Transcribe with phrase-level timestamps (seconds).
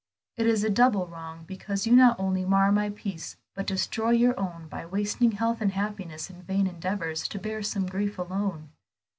[0.35, 4.33] It is a double wrong, because you not only mar my peace but destroy your
[4.39, 8.71] own by wasting health and happiness in vain endeavors to bear some grief alone.